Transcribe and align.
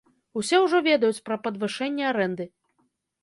Усе 0.39 0.59
ўжо 0.61 0.79
ведаюць 0.87 1.23
пра 1.27 1.37
падвышэнне 1.47 2.03
арэнды. 2.13 2.45